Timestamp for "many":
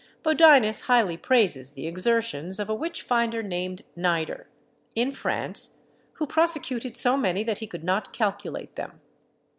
7.15-7.43